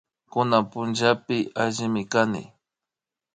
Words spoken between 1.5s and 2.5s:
allimi kani